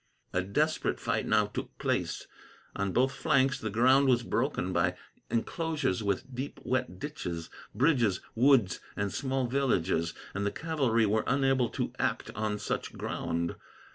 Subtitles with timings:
[0.33, 2.25] A desperate fight now took place.
[2.75, 4.95] On both flanks, the ground was broken by
[5.29, 11.69] enclosures with deep wet ditches, bridges, woods, and small villages; and the cavalry were unable
[11.69, 13.53] to act on such ground.